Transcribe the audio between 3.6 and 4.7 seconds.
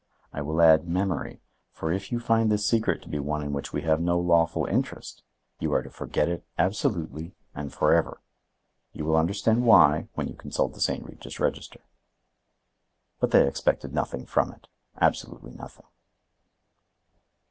we have no lawful